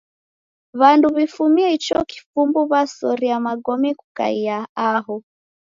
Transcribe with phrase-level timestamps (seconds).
[0.79, 4.57] W'andu w'ifumie icho kifumbu w'asoria magome kukaia
[4.91, 5.15] aho.